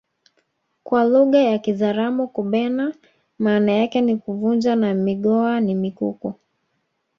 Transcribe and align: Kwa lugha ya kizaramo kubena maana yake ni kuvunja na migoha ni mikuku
Kwa 0.83 1.03
lugha 1.05 1.39
ya 1.39 1.57
kizaramo 1.59 2.27
kubena 2.27 2.95
maana 3.39 3.71
yake 3.71 4.01
ni 4.01 4.17
kuvunja 4.17 4.75
na 4.75 4.93
migoha 4.93 5.59
ni 5.59 5.75
mikuku 5.75 6.33